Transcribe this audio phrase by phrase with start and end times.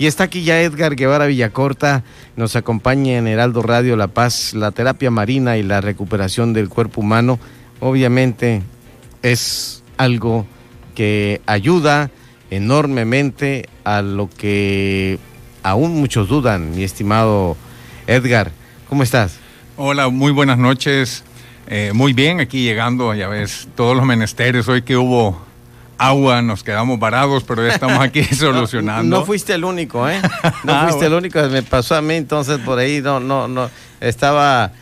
[0.00, 2.04] Y está aquí ya Edgar Guevara Villacorta,
[2.34, 7.02] nos acompaña en Heraldo Radio La Paz, la terapia marina y la recuperación del cuerpo
[7.02, 7.38] humano.
[7.80, 8.62] Obviamente
[9.20, 10.46] es algo
[10.94, 12.10] que ayuda
[12.50, 15.18] enormemente a lo que
[15.62, 17.58] aún muchos dudan, mi estimado
[18.06, 18.52] Edgar.
[18.88, 19.36] ¿Cómo estás?
[19.76, 21.24] Hola, muy buenas noches.
[21.66, 24.66] Eh, muy bien, aquí llegando, ya ves, todos los menesteres.
[24.66, 25.49] Hoy que hubo
[26.00, 29.18] agua, nos quedamos varados, pero ya estamos aquí solucionando.
[29.18, 30.20] No, fuiste el único, ¿eh?
[30.64, 33.70] No ah, fuiste el único, me pasó a mí, entonces por ahí no, no, no,
[34.00, 34.72] estaba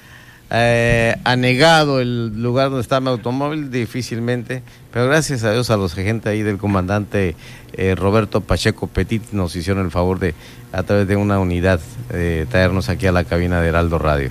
[0.50, 4.62] eh, anegado el lugar donde estaba mi automóvil, difícilmente,
[4.92, 7.34] pero gracias a Dios a los gente ahí del comandante
[7.72, 10.34] eh, Roberto Pacheco Petit nos hicieron el favor de,
[10.72, 14.30] a través de una unidad, eh, traernos aquí a la cabina de Heraldo Radio.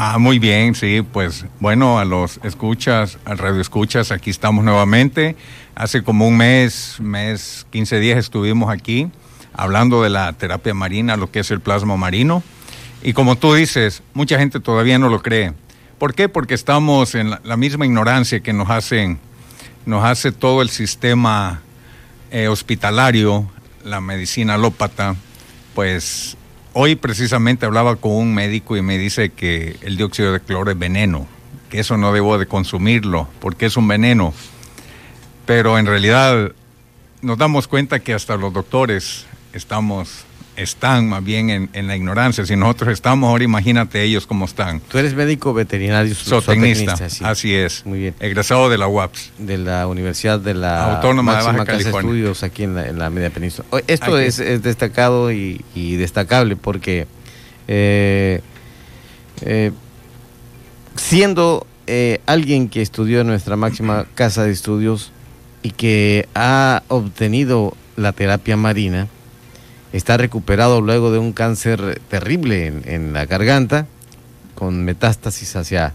[0.00, 5.34] Ah, muy bien, sí, pues bueno, a los escuchas, al radio escuchas, aquí estamos nuevamente.
[5.78, 9.12] Hace como un mes, mes, 15 días estuvimos aquí
[9.52, 12.42] hablando de la terapia marina, lo que es el plasma marino.
[13.00, 15.52] Y como tú dices, mucha gente todavía no lo cree.
[15.96, 16.28] ¿Por qué?
[16.28, 19.20] Porque estamos en la, misma ignorancia que nos hacen,
[19.86, 21.62] nos hace todo el sistema
[22.32, 23.48] eh, hospitalario,
[23.84, 25.14] la medicina alópata.
[25.76, 26.36] Pues
[26.72, 30.78] hoy precisamente hablaba con un médico y me dice que el dióxido de cloro es
[30.78, 31.28] veneno,
[31.70, 34.34] que eso no debo de consumirlo, porque es un veneno
[35.48, 36.52] pero en realidad
[37.22, 39.24] nos damos cuenta que hasta los doctores
[39.54, 42.44] estamos están más bien en, la ignorancia.
[42.44, 44.80] Si nosotros estamos ahora, imagínate ellos cómo están.
[44.80, 47.86] Tú eres médico veterinario, zootecnista, así es.
[47.86, 48.14] Muy bien.
[48.20, 49.30] Egresado de la UAPS.
[49.38, 52.10] De la Universidad de la Autónoma de Baja California.
[52.10, 53.66] Estudios aquí en la, Media Península.
[53.86, 55.62] Esto es, destacado y,
[55.96, 57.06] destacable porque
[57.68, 58.42] eh,
[59.40, 59.72] eh,
[60.96, 65.12] siendo eh, alguien que estudió en nuestra máxima casa de estudios,
[65.62, 69.08] y que ha obtenido la terapia marina,
[69.92, 73.86] está recuperado luego de un cáncer terrible en, la garganta,
[74.54, 75.94] con metástasis hacia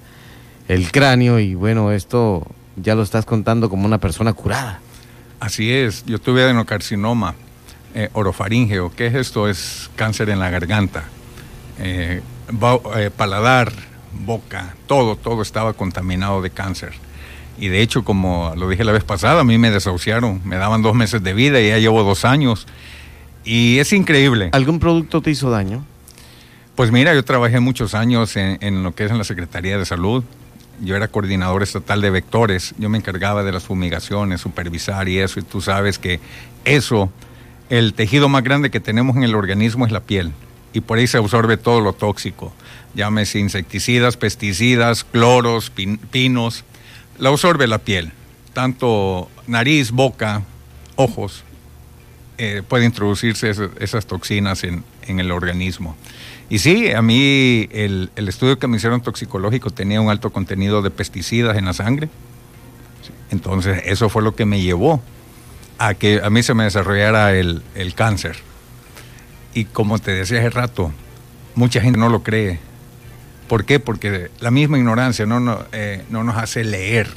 [0.67, 2.45] el cráneo y bueno, esto
[2.75, 4.79] ya lo estás contando como una persona curada.
[5.39, 7.35] Así es, yo tuve adenocarcinoma
[7.95, 8.91] eh, orofaringeo.
[8.95, 9.47] ¿Qué es esto?
[9.47, 11.03] Es cáncer en la garganta.
[11.79, 12.21] Eh,
[12.95, 13.71] eh, paladar,
[14.25, 16.93] boca, todo, todo estaba contaminado de cáncer.
[17.57, 20.41] Y de hecho, como lo dije la vez pasada, a mí me desahuciaron.
[20.43, 22.67] Me daban dos meses de vida y ya llevo dos años.
[23.45, 24.49] Y es increíble.
[24.53, 25.85] ¿Algún producto te hizo daño?
[26.75, 30.23] Pues mira, yo trabajé muchos años en, lo que es en la Secretaría de Salud.
[30.81, 32.73] Yo era coordinador estatal de vectores.
[32.79, 35.39] Yo me encargaba de las fumigaciones, supervisar y eso.
[35.39, 36.19] Y tú sabes que
[36.65, 37.11] eso,
[37.69, 40.31] el tejido más grande que tenemos en el organismo es la piel.
[40.73, 42.51] Y por ahí se absorbe todo lo tóxico.
[42.95, 45.71] Llámese insecticidas, pesticidas, cloros,
[46.09, 46.65] pinos
[47.17, 48.11] la absorbe la piel,
[48.53, 50.43] tanto nariz, boca,
[50.95, 51.43] ojos,
[52.37, 55.95] eh, puede introducirse esas, toxinas en, el organismo.
[56.49, 60.89] Y sí, a mí el, estudio que me hicieron toxicológico tenía un alto contenido de
[60.89, 62.09] pesticidas en la sangre.
[63.29, 65.01] Entonces eso fue lo que me llevó
[65.77, 67.61] a que a mí se me desarrollara el,
[67.95, 68.37] cáncer.
[69.53, 70.91] Y como te decía hace rato,
[71.55, 72.59] mucha gente no lo cree.
[73.53, 73.79] ¿Por qué?
[73.79, 77.07] Porque la misma ignorancia no, no, eh, no nos hace leer,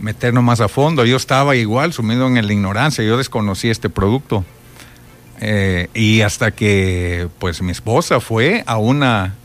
[0.00, 1.04] meternos más a fondo.
[1.04, 4.44] Yo estaba igual sumido en la ignorancia, yo desconocí este producto.
[5.40, 9.36] Eh, y hasta que pues mi esposa fue a una,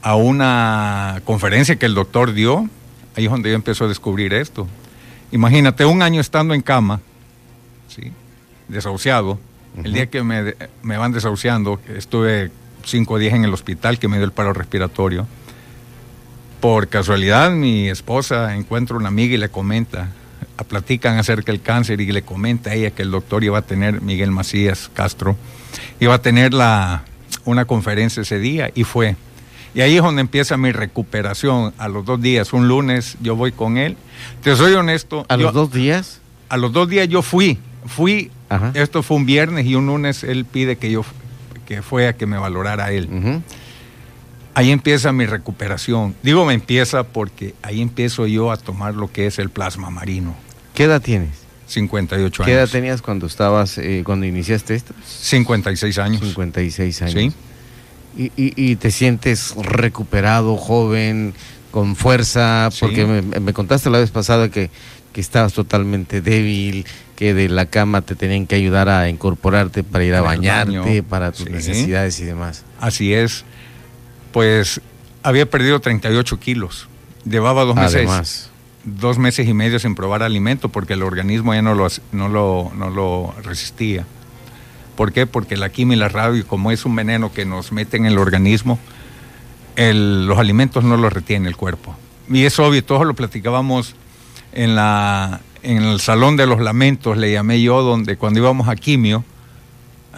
[0.00, 2.66] a una conferencia que el doctor dio,
[3.14, 4.66] ahí es donde yo empezó a descubrir esto.
[5.30, 7.02] Imagínate, un año estando en cama,
[7.86, 8.12] ¿sí?
[8.68, 9.38] desahuciado,
[9.84, 12.50] el día que me, me van desahuciando, estuve
[12.82, 15.26] cinco días en el hospital que me dio el paro respiratorio,
[16.60, 20.08] por casualidad, mi esposa encuentra una amiga y le comenta,
[20.68, 24.02] platican acerca del cáncer y le comenta a ella que el doctor iba a tener,
[24.02, 25.36] Miguel Macías Castro,
[26.00, 27.04] iba a tener la,
[27.44, 29.16] una conferencia ese día y fue.
[29.74, 31.72] Y ahí es donde empieza mi recuperación.
[31.78, 33.96] A los dos días, un lunes, yo voy con él.
[34.42, 35.24] Te soy honesto.
[35.28, 36.20] ¿A los dos días?
[36.48, 37.58] A los dos días yo fui.
[37.86, 38.30] Fui,
[38.74, 41.04] esto fue un viernes y un lunes él pide que yo,
[41.66, 43.08] que fue a que me valorara él
[44.60, 46.14] ahí empieza mi recuperación.
[46.22, 50.34] Digo me empieza porque ahí empiezo yo a tomar lo que es el plasma marino.
[50.74, 51.30] ¿Qué edad tienes?
[51.66, 52.46] 58 años.
[52.46, 54.92] ¿Qué edad tenías cuando estabas, eh, cuando iniciaste esto?
[55.06, 56.20] 56 años.
[56.20, 57.34] 56 años.
[58.16, 58.32] Sí.
[58.36, 61.32] Y, te sientes recuperado, joven,
[61.70, 64.68] con fuerza, porque me, contaste la vez pasada que,
[65.12, 70.04] que estabas totalmente débil, que de la cama te tenían que ayudar a incorporarte para
[70.04, 72.64] ir a bañarte, para tus necesidades y demás.
[72.80, 73.44] Así es
[74.32, 74.80] pues
[75.22, 76.88] había perdido 38 kilos.
[77.24, 78.50] Llevaba dos meses,
[78.84, 82.72] dos meses y medio sin probar alimento porque el organismo ya no lo, no lo,
[82.74, 84.06] no lo resistía.
[84.96, 85.26] ¿Por qué?
[85.26, 88.18] Porque la quimio y la radio, como es un veneno que nos mete en el
[88.18, 88.78] organismo,
[89.76, 91.96] los alimentos no los retiene el cuerpo.
[92.28, 93.94] Y es obvio, todos lo platicábamos
[94.52, 98.76] en, la, en el Salón de los Lamentos, le llamé yo, donde cuando íbamos a
[98.76, 99.24] quimio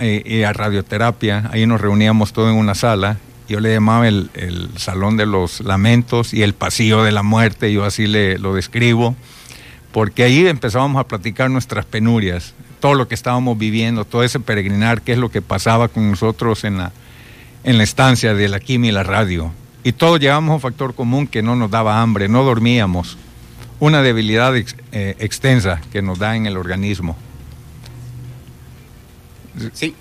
[0.01, 3.19] eh, y a radioterapia, ahí nos reuníamos todos en una sala
[3.53, 4.31] yo le llamaba el,
[4.77, 9.15] Salón de los Lamentos y el Pasillo de la Muerte, yo así le, lo describo,
[9.93, 15.03] porque ahí empezábamos a platicar nuestras penurias, todo lo que estábamos viviendo, todo ese peregrinar,
[15.03, 16.93] qué es lo que pasaba con nosotros en la,
[17.63, 19.53] en la estancia de la quimia y la radio.
[19.85, 23.19] Y todos llevábamos un factor común que no nos daba hambre, no dormíamos,
[23.81, 24.65] una debilidad eh,
[25.19, 27.19] extensa que nos da en el organismo.
[29.75, 29.95] Sí,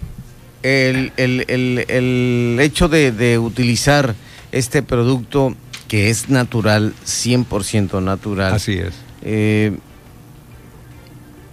[0.64, 4.16] el, el, hecho de, utilizar
[4.52, 5.56] este producto
[5.88, 8.54] que es natural, 100% natural.
[8.54, 8.94] Así es.
[9.24, 9.78] Eh,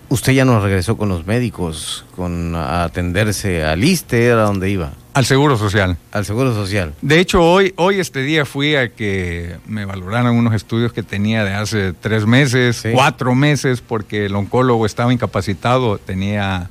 [0.08, 4.93] usted ya no regresó con los médicos, con a atenderse al ISTE, ¿era donde iba?
[5.14, 5.96] Al Seguro Social.
[6.12, 6.94] Al Seguro Social.
[7.02, 11.43] De hecho, hoy, hoy este día fui a que me valoraran unos estudios que tenía
[11.43, 16.70] de hace tres meses, cuatro meses, porque el oncólogo estaba incapacitado, tenía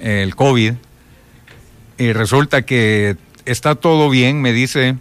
[0.00, 0.74] el COVID
[1.98, 4.96] y resulta que está todo bien, me dice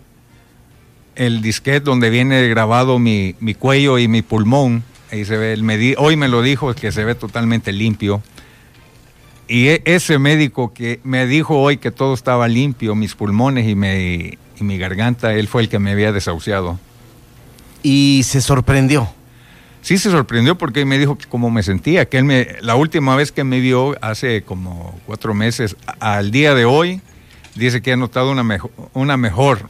[1.16, 4.84] el disquete donde viene grabado mi, cuello y mi pulmón.
[5.12, 8.22] Ahí se ve, el hoy me lo dijo que se ve totalmente limpio.
[9.48, 13.72] Y e, ese médico que me dijo hoy que todo estaba limpio, mis pulmones y,
[13.72, 16.80] y mi garganta, él fue el que me había desahuciado.
[17.84, 19.15] Y se sorprendió.
[19.86, 23.32] Sí se sorprendió porque me dijo cómo me sentía, que él me, la última vez
[23.32, 27.02] que me vio hace como cuatro meses, al día de hoy,
[27.54, 29.70] dice que ha notado una, mejor, una mejor,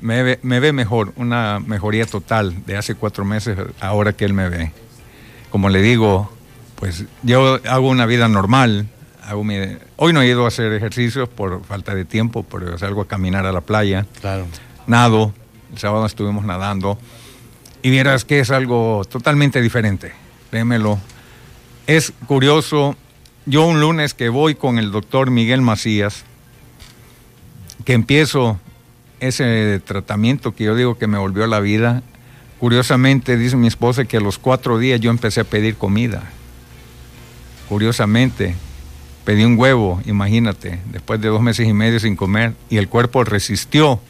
[0.00, 4.32] me ve, me ve mejor, una mejoría total de hace cuatro meses ahora que él
[4.32, 4.72] me ve.
[5.50, 6.32] Como le digo,
[6.76, 8.88] pues yo hago una vida normal,
[9.22, 9.44] hago
[9.96, 13.44] hoy no he ido a hacer ejercicios por falta de tiempo, pero salgo a caminar
[13.44, 14.46] a la playa, claro.
[14.86, 15.34] nado,
[15.70, 16.98] el sábado estuvimos nadando
[17.82, 20.12] y vieras que es algo totalmente diferente,
[20.50, 20.98] démelo.
[21.86, 22.96] Es curioso,
[23.46, 26.24] yo un lunes que voy con el doctor Miguel Macías,
[27.84, 28.58] que empiezo
[29.20, 32.02] ese tratamiento que yo digo que me volvió a la vida,
[32.58, 36.30] curiosamente dice mi esposa que a los cuatro días yo empecé a pedir comida.
[37.68, 38.54] Curiosamente,
[39.24, 43.24] pedí un huevo, imagínate, después de dos meses y medio sin comer, y el cuerpo
[43.24, 44.00] resistió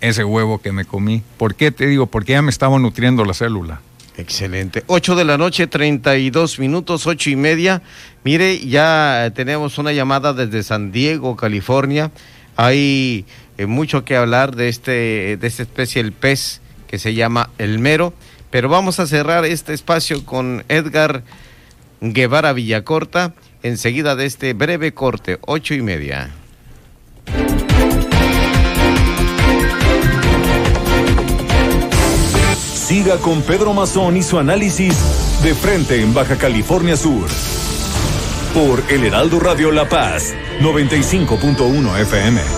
[0.00, 1.22] ese huevo que me comí.
[1.36, 2.06] ¿Por qué te digo?
[2.06, 3.80] Porque ya me estaba nutriendo la célula.
[4.16, 4.82] Excelente.
[4.88, 7.82] 8 de la noche, 32 minutos, ocho y media.
[8.24, 12.10] Mire, ya tenemos una llamada desde San Diego, California.
[12.56, 13.26] Hay
[13.58, 17.78] eh, mucho que hablar de, este, de esta especie, el pez que se llama el
[17.78, 18.12] mero.
[18.50, 21.22] Pero vamos a cerrar este espacio con Edgar
[22.00, 26.30] Guevara Villacorta enseguida de este breve corte, ocho y media.
[32.88, 34.94] Siga con Pedro Mazón y su análisis
[35.42, 37.28] de frente en Baja California Sur.
[38.54, 40.32] Por El Heraldo Radio La Paz,
[40.62, 42.57] 95.1 FM.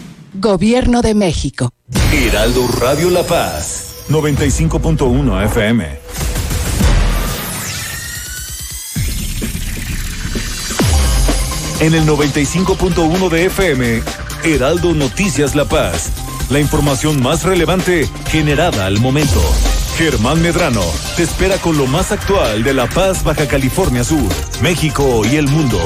[0.33, 1.73] Gobierno de México.
[2.13, 6.01] Heraldo Radio La Paz, 95.1 FM.
[11.81, 14.03] en el 95.1 de FM,
[14.43, 16.11] Heraldo Noticias La Paz.
[16.51, 19.41] La información más relevante generada al momento.
[19.97, 20.83] Germán Medrano
[21.17, 24.29] te espera con lo más actual de La Paz, Baja California Sur,
[24.61, 25.79] México y el mundo.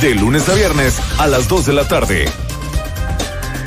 [0.00, 2.24] De lunes a viernes a las 2 de la tarde.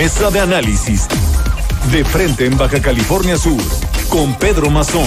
[0.00, 1.06] Mesa de análisis
[1.92, 3.60] de frente en Baja California Sur
[4.08, 5.06] con Pedro Mazón.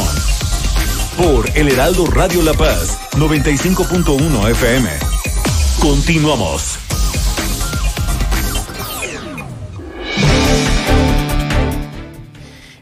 [1.18, 4.90] Por El Heraldo Radio La Paz, 95.1 FM.
[5.82, 6.78] Continuamos.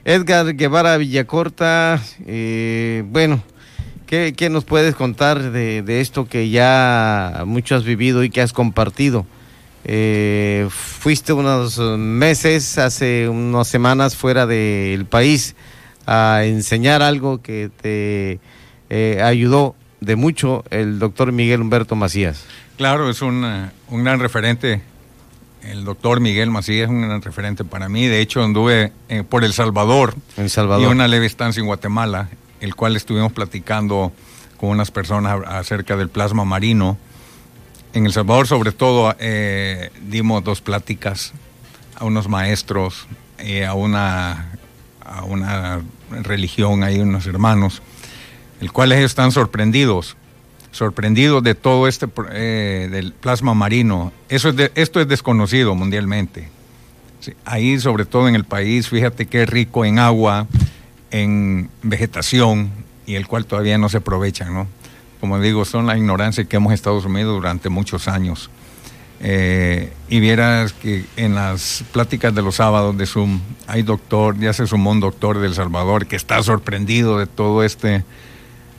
[0.04, 3.42] Edgar Guevara Villacorta, eh, bueno,
[4.06, 8.52] ¿qué, nos puedes contar de, de, esto que ya mucho has vivido y que has
[8.52, 9.26] compartido?
[9.84, 15.56] Eh, fuiste unos meses, hace unas semanas fuera del país
[16.06, 18.40] a enseñar algo que te
[18.90, 22.46] eh, ayudó de mucho el doctor Miguel Humberto Macías.
[22.78, 24.82] Claro, es un, un gran referente.
[25.64, 28.08] El doctor Miguel Macías es un gran referente para mí.
[28.08, 32.30] De hecho, anduve eh, por El Salvador, el Salvador y una leve estancia en Guatemala,
[32.60, 34.12] el cual estuvimos platicando
[34.58, 36.98] con unas personas acerca del plasma marino
[37.94, 41.34] en El Salvador, sobre todo, eh, dimos dos pláticas
[41.96, 43.08] a unos maestros,
[43.38, 44.52] eh, a, una,
[45.04, 47.82] a una religión, ahí unos hermanos,
[48.62, 50.16] el cual ellos están sorprendidos,
[50.72, 54.14] sorprendidos de todo este, eh, del plasma marino.
[54.30, 56.50] Eso es esto es desconocido mundialmente.
[57.46, 60.48] ahí, sobre todo en el país, fíjate que es rico en agua,
[61.12, 62.72] en vegetación,
[63.06, 64.68] y el cual todavía no se aprovecha, ¿no?
[65.22, 68.50] Como digo, son la ignorancia que hemos estado sumidos durante muchos años.
[69.24, 74.52] Eh, y vieras que en las pláticas de los sábados de Zoom hay doctor, ya
[74.52, 78.04] se sumó un doctor del Salvador que está sorprendido de todo este,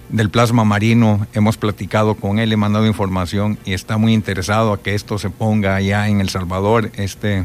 [0.09, 1.29] del plasma marino.
[1.33, 5.31] Hemos platicado con él, he mandado información y está muy interesado a que esto se
[5.31, 7.45] ponga allá en El Salvador, este,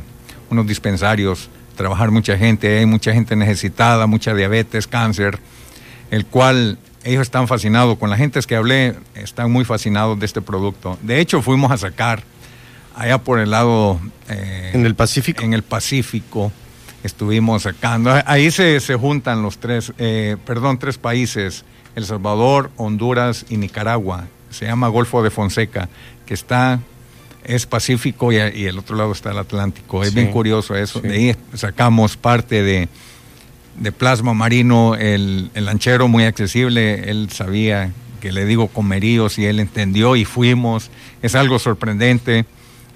[0.49, 5.37] unos dispensarios, trabajar mucha gente, hay mucha gente necesitada, mucha diabetes, cáncer,
[6.09, 10.41] el cual ellos están fascinados, con la gente que hablé, están muy fascinados de este
[10.41, 10.97] producto.
[11.01, 12.23] De hecho, fuimos a sacar
[12.95, 13.99] allá por el lado...
[14.29, 15.43] Eh, ¿En el Pacífico?
[15.43, 16.51] En el Pacífico,
[17.03, 18.11] estuvimos sacando.
[18.25, 21.63] Ahí se, se juntan los tres, eh, perdón, tres países,
[21.95, 24.27] El Salvador, Honduras y Nicaragua.
[24.49, 25.89] Se llama Golfo de Fonseca,
[26.25, 26.79] que está
[27.47, 30.03] es Pacífico y, el otro lado está el Atlántico.
[30.03, 30.99] Es bien curioso eso.
[30.99, 32.89] De ahí sacamos parte de,
[33.77, 39.45] de plasma marino, el, el, lanchero muy accesible, él sabía que le digo comeríos y
[39.45, 40.89] él entendió y fuimos,
[41.21, 42.45] es algo sorprendente,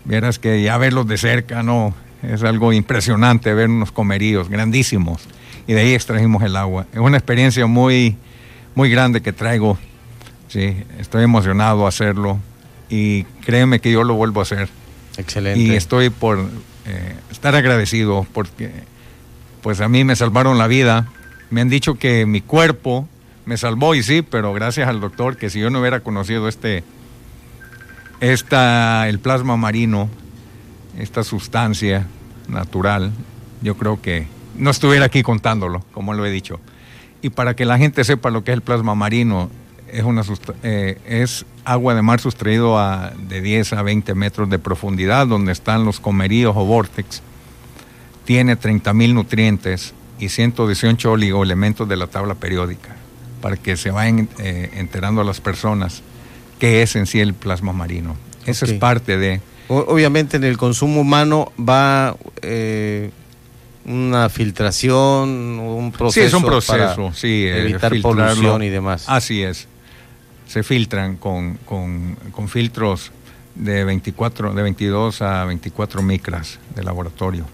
[0.05, 5.27] vieras que ya verlos de cerca, no, es algo impresionante ver unos comeríos grandísimos
[5.67, 6.87] y de ahí extrajimos el agua.
[6.91, 8.15] Es una experiencia muy,
[8.75, 9.77] muy grande que traigo,
[10.47, 12.39] sí, estoy emocionado a hacerlo
[12.89, 14.69] y créeme que yo lo vuelvo a hacer.
[15.17, 15.59] Excelente.
[15.59, 18.71] Y estoy por eh, estar agradecido porque
[19.61, 21.07] pues a mí me salvaron la vida.
[21.49, 23.07] Me han dicho que mi cuerpo
[23.45, 26.83] me salvó y sí, pero gracias al doctor, que si yo no hubiera conocido este,
[28.19, 30.09] esta, el plasma marino,
[30.97, 32.07] esta sustancia
[32.47, 33.11] natural,
[33.61, 36.59] yo creo que no estuviera aquí contándolo, como lo he dicho.
[37.21, 39.49] Y para que la gente sepa lo que es el plasma marino,
[39.87, 40.03] es,
[40.63, 41.27] eh,
[41.65, 42.79] agua de mar sustraído
[43.27, 47.21] de 10 a 20 metros de profundidad, donde están los comeríos o vórtex
[48.25, 52.95] tiene 30.000 nutrientes y 118 oligoelementos de la tabla periódica,
[53.41, 56.03] para que se vayan eh, enterando a las personas
[56.59, 58.15] qué es en sí el plasma marino.
[58.45, 59.41] Eso es parte de...
[59.67, 63.09] obviamente en el consumo humano va eh,
[63.85, 66.21] una filtración, un proceso.
[66.21, 69.05] Sí, es un proceso, sí, eh, evitar polución y demás.
[69.07, 69.67] Así es.
[70.47, 73.11] Se filtran con, con, con filtros
[73.55, 77.45] de 24, de 22 a 24 micras de laboratorio.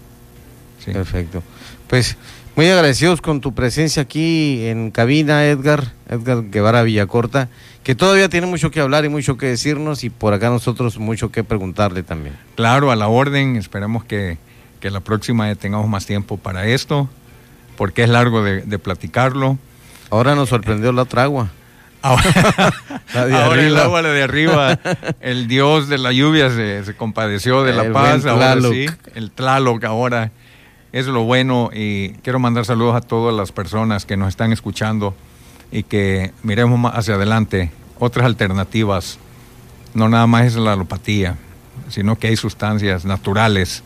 [0.86, 1.44] Perfecto.
[1.88, 2.18] Pues
[2.58, 7.50] muy agradecidos con tu presencia aquí en cabina, Edgar, Edgar Guevara Villacorta,
[7.84, 11.32] que todavía tiene mucho que hablar y mucho que decirnos y por acá nosotros mucho
[11.32, 12.36] que preguntarle también.
[12.56, 14.40] Claro, a la orden, esperemos que,
[14.82, 17.08] la próxima tengamos más tiempo para esto,
[17.76, 19.60] porque es largo de, platicarlo.
[20.10, 21.52] Ahora nos sorprendió la otra agua.
[22.02, 24.80] Ahora, el agua de arriba,
[25.22, 30.32] el dios de la lluvia se, compadeció de la paz, ahora sí, el Tlaloc ahora
[30.92, 35.14] es lo bueno y quiero mandar saludos a todas las personas que nos están escuchando
[35.72, 39.20] y que miremos más hacia adelante otras alternativas.
[39.94, 41.38] No nada más es la alopatía,
[41.90, 43.84] sino que hay sustancias naturales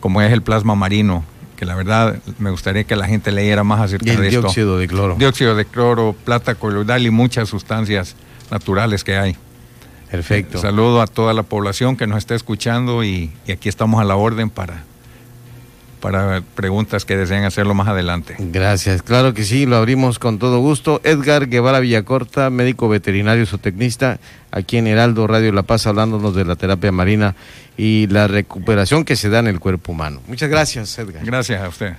[0.00, 1.24] como es el plasma marino,
[1.56, 4.40] que la verdad me gustaría que la gente leyera más acerca de esto.
[4.40, 5.14] Dióxido de cloro.
[5.16, 8.16] Dióxido de cloro, plata coloidal y muchas sustancias
[8.50, 9.36] naturales que hay.
[10.10, 10.58] Perfecto.
[10.58, 14.50] saludo a toda la población que nos está escuchando y aquí estamos a la orden
[14.50, 14.84] para
[16.02, 18.34] para preguntas que deseen hacerlo más adelante.
[18.38, 21.00] Gracias, claro que sí, lo abrimos con todo gusto.
[21.04, 24.18] Edgar Guevara Villacorta, médico veterinario zootecnista,
[24.50, 27.36] aquí en Heraldo Radio La Paz, hablándonos de la terapia marina
[27.76, 30.20] y la recuperación que se da en el cuerpo humano.
[30.26, 31.24] Muchas gracias, Edgar.
[31.24, 31.94] Gracias a usted.